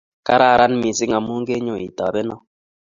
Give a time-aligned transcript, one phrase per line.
[0.27, 2.35] Kararan mising' amu kenyo itobeno